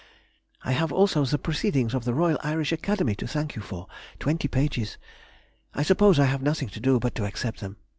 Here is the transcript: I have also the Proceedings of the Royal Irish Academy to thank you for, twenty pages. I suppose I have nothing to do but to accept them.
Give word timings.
I 0.63 0.71
have 0.71 0.91
also 0.91 1.23
the 1.25 1.37
Proceedings 1.37 1.93
of 1.93 2.05
the 2.05 2.13
Royal 2.15 2.39
Irish 2.41 2.71
Academy 2.71 3.13
to 3.13 3.27
thank 3.27 3.55
you 3.55 3.61
for, 3.61 3.85
twenty 4.17 4.47
pages. 4.47 4.97
I 5.75 5.83
suppose 5.83 6.17
I 6.19 6.25
have 6.25 6.41
nothing 6.41 6.69
to 6.69 6.79
do 6.79 6.97
but 6.97 7.13
to 7.13 7.25
accept 7.25 7.59
them. 7.59 7.77